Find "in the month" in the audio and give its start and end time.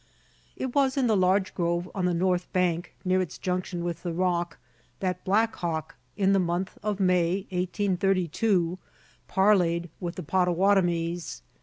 6.17-6.75